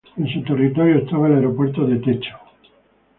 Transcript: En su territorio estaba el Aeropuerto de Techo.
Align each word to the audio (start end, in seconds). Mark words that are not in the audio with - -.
En 0.17 0.27
su 0.33 0.41
territorio 0.41 0.95
estaba 0.97 1.27
el 1.27 1.35
Aeropuerto 1.35 1.85
de 1.85 1.97
Techo. 1.97 2.35